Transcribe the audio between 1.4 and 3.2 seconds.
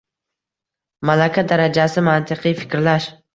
darajasi mantiqiy fikrlash